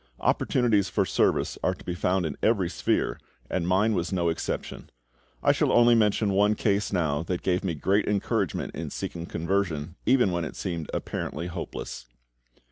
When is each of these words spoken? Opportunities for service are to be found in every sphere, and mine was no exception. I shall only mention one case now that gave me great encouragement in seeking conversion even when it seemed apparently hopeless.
Opportunities 0.21 0.89
for 0.89 1.05
service 1.05 1.59
are 1.63 1.75
to 1.75 1.85
be 1.85 1.93
found 1.93 2.25
in 2.25 2.35
every 2.41 2.71
sphere, 2.71 3.19
and 3.51 3.67
mine 3.67 3.93
was 3.93 4.11
no 4.11 4.29
exception. 4.29 4.89
I 5.43 5.51
shall 5.51 5.71
only 5.71 5.93
mention 5.93 6.31
one 6.33 6.55
case 6.55 6.91
now 6.91 7.21
that 7.21 7.43
gave 7.43 7.63
me 7.63 7.75
great 7.75 8.07
encouragement 8.07 8.73
in 8.73 8.89
seeking 8.89 9.27
conversion 9.27 9.93
even 10.07 10.31
when 10.31 10.43
it 10.43 10.55
seemed 10.55 10.89
apparently 10.91 11.45
hopeless. 11.45 12.07